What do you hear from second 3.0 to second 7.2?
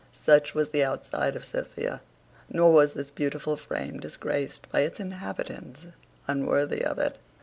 beautiful frame disgraced by an inhabitant unworthy of it.